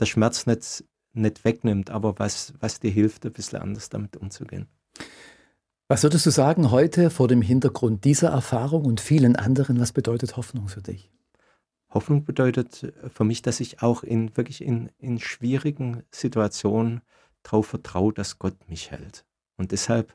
[0.00, 0.84] der Schmerz nicht,
[1.18, 4.66] nicht wegnimmt, aber was, was dir hilft, ein bisschen anders damit umzugehen.
[5.88, 10.36] Was würdest du sagen heute vor dem Hintergrund dieser Erfahrung und vielen anderen, was bedeutet
[10.36, 11.10] Hoffnung für dich?
[11.90, 17.00] Hoffnung bedeutet für mich, dass ich auch in wirklich in, in schwierigen Situationen
[17.42, 19.24] darauf vertraue, dass Gott mich hält.
[19.56, 20.14] Und deshalb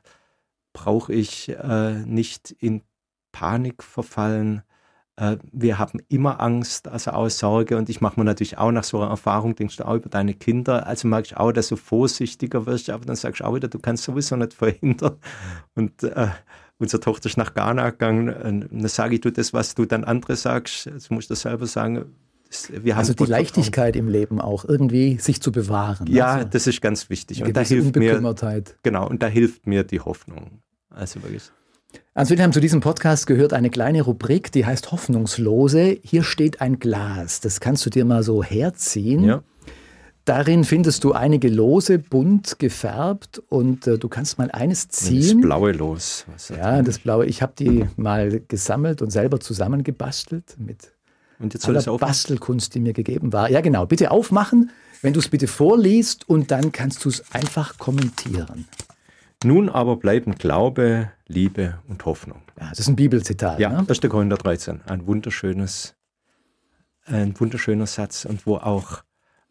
[0.72, 2.82] brauche ich äh, nicht in
[3.32, 4.62] Panik verfallen.
[5.16, 7.76] Äh, wir haben immer Angst, also auch Sorge.
[7.76, 10.34] Und ich mache mir natürlich auch nach so einer Erfahrung, denkst du auch über deine
[10.34, 10.86] Kinder.
[10.86, 13.78] Also merke ich auch, dass du vorsichtiger wirst, aber dann sagst du auch wieder, du
[13.78, 15.16] kannst sowieso nicht verhindern.
[15.74, 16.28] Und äh,
[16.78, 18.28] unsere Tochter ist nach Ghana gegangen.
[18.28, 21.66] Und dann sage ich, du das, was du dann andere sagst, das musst du selber
[21.66, 22.06] sagen.
[22.94, 26.08] also die Leichtigkeit im Leben auch, irgendwie sich zu bewahren.
[26.08, 27.42] Ja, also das ist ganz wichtig.
[27.42, 28.20] Und da hilft mir,
[28.82, 30.60] genau, und da hilft mir die Hoffnung.
[30.90, 31.50] Also wirklich.
[32.14, 35.98] Ans Wilhelm, zu diesem Podcast gehört eine kleine Rubrik, die heißt Hoffnungslose.
[36.02, 37.40] Hier steht ein Glas.
[37.40, 39.24] Das kannst du dir mal so herziehen.
[39.24, 39.42] Ja.
[40.24, 45.40] Darin findest du einige Lose, bunt gefärbt und äh, du kannst mal eines ziehen.
[45.40, 46.24] Das blaue Los.
[46.48, 47.26] ja, das blaue.
[47.26, 50.92] Ich habe die mal gesammelt und selber zusammengebastelt mit
[51.40, 53.50] und jetzt soll aller Bastelkunst, die mir gegeben war.
[53.50, 53.86] Ja, genau.
[53.86, 54.70] Bitte aufmachen,
[55.02, 58.66] wenn du es bitte vorliest und dann kannst du es einfach kommentieren.
[59.44, 62.42] Nun aber bleiben Glaube, Liebe und Hoffnung.
[62.58, 63.58] Ja, das ist ein Bibelzitat.
[63.58, 63.86] Ja, ne?
[63.88, 64.00] 1.
[64.00, 64.80] Korinther 13.
[64.86, 65.94] Ein wunderschönes,
[67.04, 69.02] ein wunderschöner Satz und wo auch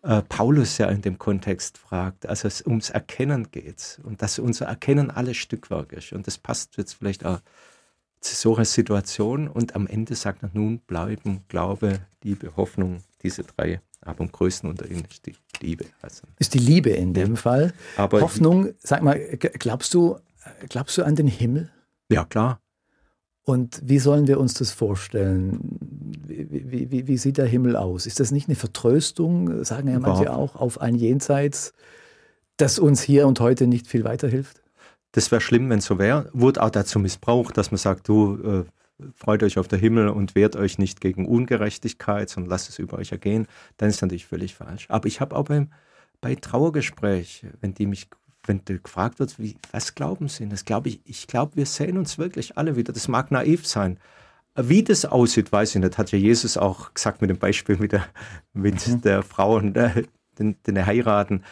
[0.01, 4.65] äh, Paulus ja in dem Kontext fragt, also es ums Erkennen geht und dass unser
[4.65, 6.11] Erkennen alles Stückwerk ist.
[6.11, 7.39] Und das passt jetzt vielleicht auch
[8.19, 9.47] zu so einer Situation.
[9.47, 14.69] Und am Ende sagt er, nun bleiben Glaube, Liebe, Hoffnung, diese drei aber am größten
[14.69, 15.85] unter ihnen ist die Liebe.
[16.01, 17.35] Also, ist die Liebe in dem ja.
[17.35, 17.73] Fall.
[17.97, 20.17] Aber Hoffnung, sag mal, glaubst du,
[20.69, 21.69] glaubst du an den Himmel?
[22.09, 22.59] Ja, klar.
[23.45, 25.59] Und wie sollen wir uns das vorstellen?
[26.25, 28.05] Wie, wie, wie, sieht der Himmel aus?
[28.05, 31.73] Ist das nicht eine Vertröstung, sagen ja manche auch, auf ein Jenseits,
[32.55, 34.61] das uns hier und heute nicht viel weiterhilft?
[35.11, 36.29] Das wäre schlimm, wenn es so wäre.
[36.33, 38.63] Wurde auch dazu missbraucht, dass man sagt, du, äh,
[39.15, 42.97] freut euch auf der Himmel und wehrt euch nicht gegen Ungerechtigkeit, sondern lasst es über
[42.97, 44.85] euch ergehen, dann ist natürlich völlig falsch.
[44.89, 45.71] Aber ich habe auch beim,
[46.21, 48.07] bei Trauergespräch, wenn die mich
[48.45, 50.47] wenn gefragt wird, wie, was glauben Sie?
[50.49, 52.93] Das glaube ich, ich glaube, wir sehen uns wirklich alle wieder.
[52.93, 53.99] Das mag naiv sein.
[54.55, 55.97] Wie das aussieht, weiß ich nicht.
[55.97, 58.05] Hat ja Jesus auch gesagt mit dem Beispiel mit der,
[58.53, 59.01] mit mhm.
[59.01, 60.03] der Frau und äh,
[60.37, 61.43] den, den heiraten.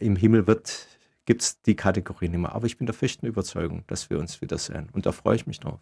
[0.00, 0.88] Im Himmel wird,
[1.26, 2.54] gibt es die Kategorie nicht mehr.
[2.54, 4.88] Aber ich bin der festen Überzeugung, dass wir uns wiedersehen.
[4.92, 5.80] Und da freue ich mich drauf.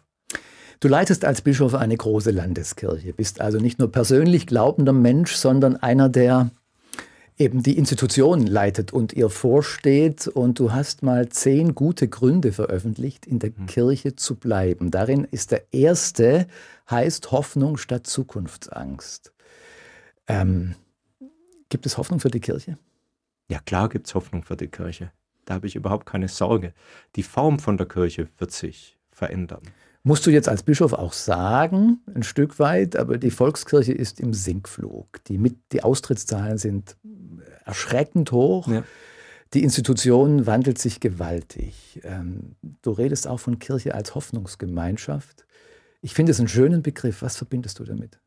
[0.81, 5.77] Du leitest als Bischof eine große Landeskirche, bist also nicht nur persönlich glaubender Mensch, sondern
[5.77, 6.49] einer, der
[7.37, 10.27] eben die Institution leitet und ihr vorsteht.
[10.27, 13.67] Und du hast mal zehn gute Gründe veröffentlicht, in der mhm.
[13.67, 14.89] Kirche zu bleiben.
[14.89, 16.47] Darin ist der erste,
[16.89, 19.33] heißt Hoffnung statt Zukunftsangst.
[20.25, 20.73] Ähm,
[21.69, 22.79] gibt es Hoffnung für die Kirche?
[23.51, 25.11] Ja, klar gibt es Hoffnung für die Kirche.
[25.45, 26.73] Da habe ich überhaupt keine Sorge.
[27.15, 29.61] Die Form von der Kirche wird sich verändern.
[30.03, 34.33] Musst du jetzt als Bischof auch sagen, ein Stück weit, aber die Volkskirche ist im
[34.33, 35.23] Sinkflug.
[35.25, 36.97] Die, mit, die Austrittszahlen sind
[37.65, 38.67] erschreckend hoch.
[38.67, 38.83] Ja.
[39.53, 41.99] Die Institution wandelt sich gewaltig.
[42.03, 45.45] Ähm, du redest auch von Kirche als Hoffnungsgemeinschaft.
[46.01, 47.21] Ich finde es einen schönen Begriff.
[47.21, 48.19] Was verbindest du damit?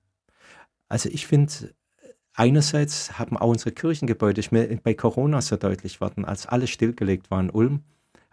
[0.89, 1.75] Also ich finde,
[2.35, 7.31] einerseits haben auch unsere Kirchengebäude, ich mir bei Corona so deutlich worden, als alles stillgelegt
[7.33, 7.83] war in Ulm,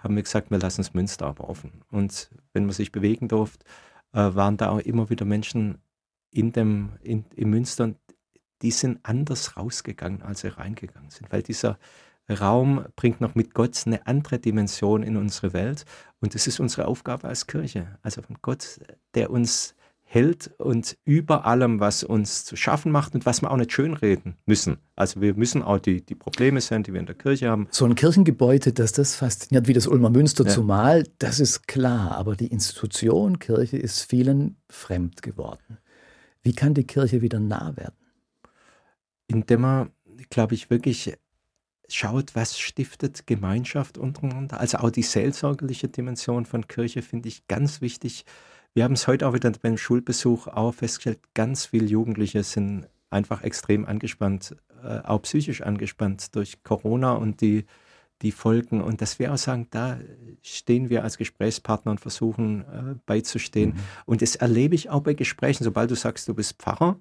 [0.01, 1.83] haben wir gesagt, wir lassen das Münster aber offen.
[1.91, 3.65] Und wenn man sich bewegen durfte,
[4.13, 5.77] äh, waren da auch immer wieder Menschen
[6.31, 7.93] in dem, in, im Münster,
[8.61, 11.77] die sind anders rausgegangen, als sie reingegangen sind, weil dieser
[12.29, 15.85] Raum bringt noch mit Gott eine andere Dimension in unsere Welt.
[16.19, 17.97] Und das ist unsere Aufgabe als Kirche.
[18.03, 18.79] Also von Gott,
[19.15, 19.75] der uns
[20.13, 24.35] hält und über allem, was uns zu schaffen macht und was wir auch nicht schönreden
[24.45, 24.77] müssen.
[24.97, 27.69] Also wir müssen auch die, die Probleme sehen, die wir in der Kirche haben.
[27.71, 30.49] So ein Kirchengebäude, dass das fasziniert, wie das Ulmer Münster ja.
[30.49, 32.17] zumal, das ist klar.
[32.17, 35.77] Aber die Institution Kirche ist vielen fremd geworden.
[36.43, 37.95] Wie kann die Kirche wieder nah werden?
[39.27, 39.91] Indem man,
[40.29, 41.13] glaube ich, wirklich
[41.87, 44.59] schaut, was stiftet Gemeinschaft untereinander.
[44.59, 48.25] Also auch die seelsorgerliche Dimension von Kirche finde ich ganz wichtig
[48.73, 53.43] wir haben es heute auch wieder beim Schulbesuch auch festgestellt, ganz viele Jugendliche sind einfach
[53.43, 57.65] extrem angespannt, äh, auch psychisch angespannt durch Corona und die,
[58.21, 58.81] die Folgen.
[58.81, 59.99] Und dass wir auch sagen, da
[60.41, 63.71] stehen wir als Gesprächspartner und versuchen äh, beizustehen.
[63.71, 63.79] Mhm.
[64.05, 65.63] Und das erlebe ich auch bei Gesprächen.
[65.63, 66.99] Sobald du sagst, du bist Pfarrer,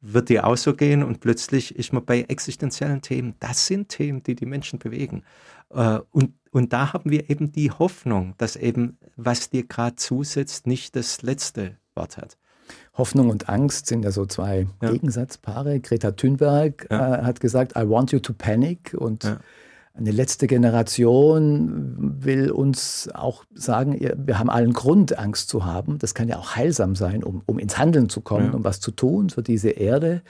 [0.00, 3.34] wird dir auch so gehen und plötzlich ist man bei existenziellen Themen.
[3.38, 5.24] Das sind Themen, die die Menschen bewegen.
[5.70, 10.66] Äh, und und da haben wir eben die Hoffnung, dass eben, was dir gerade zusetzt,
[10.66, 12.36] nicht das letzte Wort hat.
[12.94, 14.90] Hoffnung und Angst sind ja so zwei ja.
[14.90, 15.80] Gegensatzpaare.
[15.80, 17.20] Greta Thunberg ja.
[17.20, 18.94] äh, hat gesagt, I want you to panic.
[18.98, 19.38] Und ja.
[19.94, 25.98] eine letzte Generation will uns auch sagen, wir haben allen Grund, Angst zu haben.
[25.98, 28.90] Das kann ja auch heilsam sein, um, um ins Handeln zu kommen, um was zu
[28.90, 30.22] tun für diese Erde.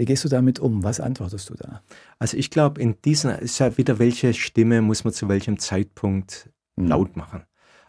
[0.00, 0.82] Wie gehst du damit um?
[0.82, 1.82] Was antwortest du da?
[2.18, 6.48] Also ich glaube, in dieser ist ja wieder, welche Stimme muss man zu welchem Zeitpunkt
[6.76, 6.86] mhm.
[6.86, 7.42] laut machen.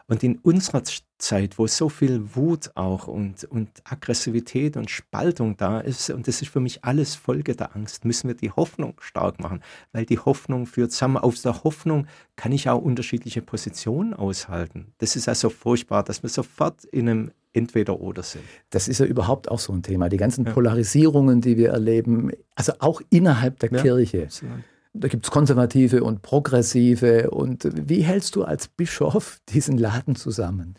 [0.07, 0.83] Und in unserer
[1.21, 6.41] Zeit, wo so viel Wut auch und, und Aggressivität und Spaltung da ist, und das
[6.41, 9.61] ist für mich alles Folge der Angst, müssen wir die Hoffnung stark machen,
[9.93, 11.17] weil die Hoffnung führt zusammen.
[11.17, 14.93] Aus der Hoffnung kann ich auch unterschiedliche Positionen aushalten.
[14.97, 18.43] Das ist also furchtbar, dass wir sofort in einem Entweder-Oder sind.
[18.69, 20.09] Das ist ja überhaupt auch so ein Thema.
[20.09, 20.53] Die ganzen ja.
[20.53, 24.23] Polarisierungen, die wir erleben, also auch innerhalb der ja, Kirche.
[24.23, 24.63] Absolut.
[24.93, 27.29] Da gibt es Konservative und Progressive.
[27.29, 30.75] Und wie hältst du als Bischof diesen Laden zusammen?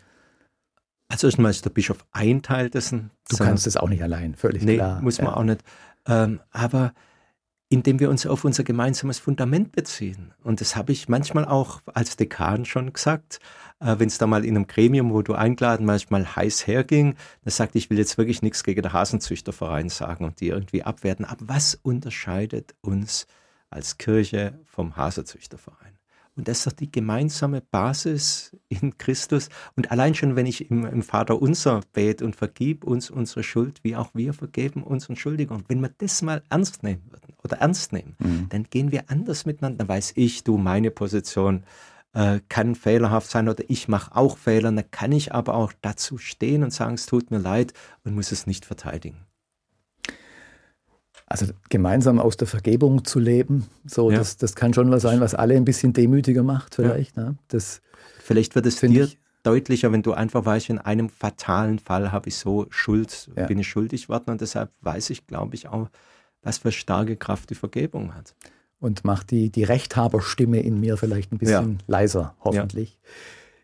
[1.13, 3.11] Also erstmal ist der Bischof ein Teil dessen.
[3.29, 4.99] Du kannst es auch nicht allein, völlig nee, klar.
[4.99, 5.37] muss man ja.
[5.37, 5.61] auch nicht.
[6.07, 6.91] Ähm, aber
[7.69, 10.33] indem wir uns auf unser gemeinsames Fundament beziehen.
[10.43, 13.39] Und das habe ich manchmal auch als Dekan schon gesagt,
[13.79, 17.51] äh, wenn es da mal in einem Gremium, wo du eingeladen manchmal heiß herging, dann
[17.51, 21.25] sagte ich, will jetzt wirklich nichts gegen den Hasenzüchterverein sagen und die irgendwie abwerten.
[21.25, 23.27] Aber was unterscheidet uns
[23.69, 25.92] als Kirche vom Hasezüchterverein.
[26.35, 29.49] Und das ist doch die gemeinsame Basis in Christus.
[29.75, 33.79] Und allein schon, wenn ich im, im Vater unser bete und vergib uns unsere Schuld,
[33.83, 35.63] wie auch wir vergeben unseren Schuldigern.
[35.67, 38.47] Wenn wir das mal ernst nehmen würden oder ernst nehmen, mhm.
[38.49, 39.79] dann gehen wir anders miteinander.
[39.79, 41.63] Dann weiß ich, du, meine Position
[42.13, 44.71] äh, kann fehlerhaft sein oder ich mache auch Fehler.
[44.71, 48.31] Dann kann ich aber auch dazu stehen und sagen, es tut mir leid und muss
[48.31, 49.17] es nicht verteidigen.
[51.25, 54.17] Also gemeinsam aus der Vergebung zu leben, so ja.
[54.17, 57.17] das, das kann schon was sein, was alle ein bisschen demütiger macht, vielleicht.
[57.17, 57.23] Ja.
[57.23, 57.35] Ne?
[57.47, 57.81] Das
[58.19, 59.07] vielleicht wird es dir
[59.43, 63.45] deutlicher, wenn du einfach weißt, in einem fatalen Fall habe ich so Schuld, ja.
[63.45, 65.89] bin ich schuldig worden und deshalb weiß ich, glaube ich, auch,
[66.41, 68.35] was für starke Kraft die Vergebung hat.
[68.79, 72.99] Und macht die, die Rechthaberstimme in mir vielleicht ein bisschen leiser, hoffentlich.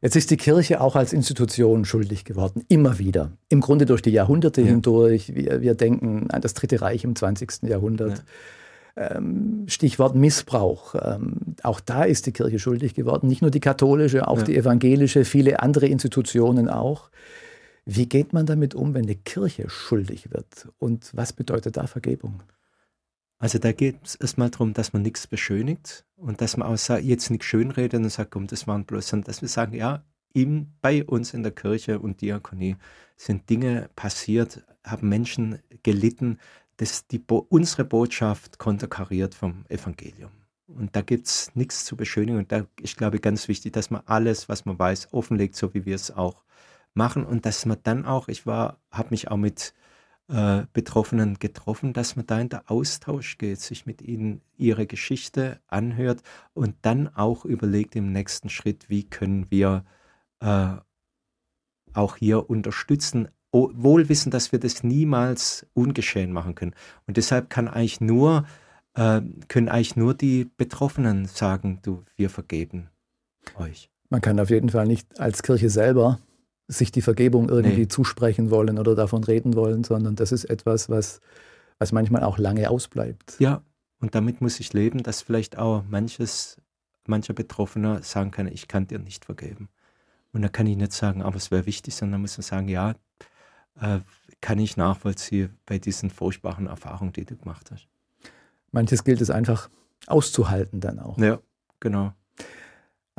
[0.01, 3.31] Jetzt ist die Kirche auch als Institution schuldig geworden, immer wieder.
[3.49, 4.67] Im Grunde durch die Jahrhunderte ja.
[4.67, 5.35] hindurch.
[5.35, 7.63] Wir, wir, denken an das Dritte Reich im 20.
[7.63, 8.23] Jahrhundert.
[8.95, 9.15] Ja.
[9.17, 10.95] Ähm, Stichwort Missbrauch.
[10.95, 13.27] Ähm, auch da ist die Kirche schuldig geworden.
[13.27, 14.43] Nicht nur die katholische, auch ja.
[14.45, 17.09] die evangelische, viele andere Institutionen auch.
[17.85, 20.69] Wie geht man damit um, wenn eine Kirche schuldig wird?
[20.77, 22.43] Und was bedeutet da Vergebung?
[23.39, 27.03] Also da geht es erstmal darum, dass man nichts beschönigt und dass man auch sagt,
[27.03, 30.73] jetzt nichts schönredet und sagt, komm, das waren bloß, sondern dass wir sagen, ja, ihm,
[30.81, 32.75] bei uns in der Kirche und Diakonie
[33.15, 36.37] sind Dinge passiert, haben Menschen gelitten,
[36.77, 40.31] dass die, unsere Botschaft konterkariert vom Evangelium.
[40.67, 42.37] Und da gibt es nichts zu beschönigen.
[42.37, 45.73] Und da ist, glaube ich, ganz wichtig, dass man alles, was man weiß, offenlegt, so
[45.73, 46.43] wie wir es auch
[46.93, 47.25] machen.
[47.25, 49.73] Und dass man dann auch, ich war, habe mich auch mit
[50.29, 55.59] äh, Betroffenen getroffen, dass man da in der Austausch geht, sich mit ihnen ihre Geschichte
[55.67, 56.21] anhört
[56.53, 59.85] und dann auch überlegt im nächsten Schritt, wie können wir
[60.39, 60.75] äh,
[61.93, 66.75] auch hier unterstützen, wohl wissen, dass wir das niemals ungeschehen machen können.
[67.07, 68.45] Und deshalb kann eigentlich nur,
[68.93, 72.89] äh, können eigentlich nur die Betroffenen sagen, du, wir vergeben
[73.55, 73.89] euch.
[74.09, 76.19] Man kann auf jeden Fall nicht als Kirche selber
[76.69, 77.87] sich die Vergebung irgendwie nee.
[77.87, 81.19] zusprechen wollen oder davon reden wollen, sondern das ist etwas, was,
[81.79, 83.35] was manchmal auch lange ausbleibt.
[83.39, 83.63] Ja,
[83.99, 86.61] und damit muss ich leben, dass vielleicht auch manches,
[87.07, 89.67] mancher Betroffener sagen kann, ich kann dir nicht vergeben.
[90.31, 92.91] Und da kann ich nicht sagen, aber es wäre wichtig, sondern muss man sagen, ja,
[93.81, 93.99] äh,
[94.41, 97.87] kann ich nachvollziehen bei diesen furchtbaren Erfahrungen, die du gemacht hast.
[98.71, 99.69] Manches gilt es einfach
[100.05, 101.17] auszuhalten dann auch.
[101.17, 101.39] Ja,
[101.79, 102.13] genau.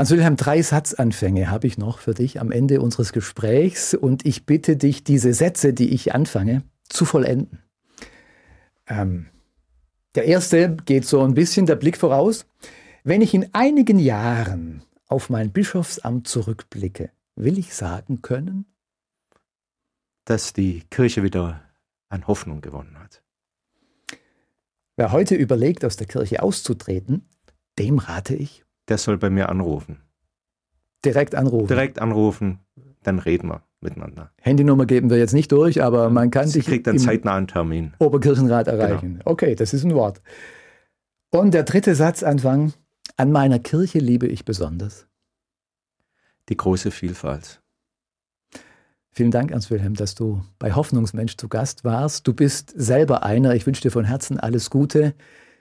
[0.00, 4.46] Hans Wilhelm, drei Satzanfänge habe ich noch für dich am Ende unseres Gesprächs und ich
[4.46, 7.58] bitte dich, diese Sätze, die ich anfange, zu vollenden.
[8.86, 9.26] Ähm,
[10.14, 12.46] der erste geht so ein bisschen der Blick voraus.
[13.04, 18.64] Wenn ich in einigen Jahren auf mein Bischofsamt zurückblicke, will ich sagen können,
[20.24, 21.60] dass die Kirche wieder
[22.08, 23.22] an Hoffnung gewonnen hat.
[24.96, 27.28] Wer heute überlegt, aus der Kirche auszutreten,
[27.78, 30.02] dem rate ich, der soll bei mir anrufen.
[31.04, 31.68] Direkt anrufen.
[31.68, 32.58] Direkt anrufen,
[33.02, 34.32] dann reden wir miteinander.
[34.42, 36.66] Handynummer geben wir jetzt nicht durch, aber man kann Sie sich.
[36.66, 37.94] kriegt dann zeitnah einen Termin.
[37.98, 38.78] Oberkirchenrat genau.
[38.78, 39.12] erreichen.
[39.14, 39.22] Genau.
[39.24, 40.20] Okay, das ist ein Wort.
[41.30, 42.74] Und der dritte Satzanfang.
[43.16, 45.06] An meiner Kirche liebe ich besonders.
[46.48, 47.60] Die große Vielfalt.
[49.12, 52.26] Vielen Dank, Ernst Wilhelm, dass du bei Hoffnungsmensch zu Gast warst.
[52.26, 53.54] Du bist selber einer.
[53.54, 55.14] Ich wünsche dir von Herzen alles Gute.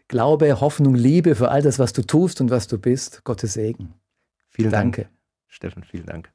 [0.10, 3.24] Glaube, Hoffnung, Liebe für all das, was du tust und was du bist.
[3.24, 3.94] Gottes Segen.
[4.50, 5.04] Vielen Danke.
[5.04, 5.14] Dank.
[5.48, 6.30] Steffen, vielen Dank.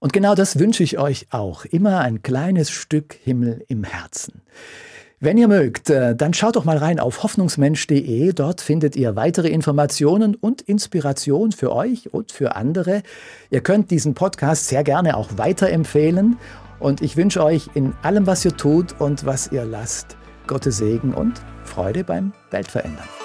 [0.00, 1.64] Und genau das wünsche ich euch auch.
[1.64, 4.42] Immer ein kleines Stück Himmel im Herzen.
[5.20, 8.32] Wenn ihr mögt, äh, dann schaut doch mal rein auf hoffnungsmensch.de.
[8.32, 13.02] Dort findet ihr weitere Informationen und Inspiration für euch und für andere.
[13.50, 16.38] Ihr könnt diesen Podcast sehr gerne auch weiterempfehlen.
[16.80, 20.16] Und ich wünsche euch in allem, was ihr tut und was ihr lasst,
[20.46, 21.40] Gottes Segen und
[21.76, 23.15] Freude beim Weltverändern.